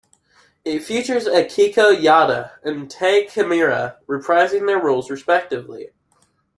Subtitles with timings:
[0.65, 5.91] It features Akiko Yada and Tae Kimura reprising their roles respectively.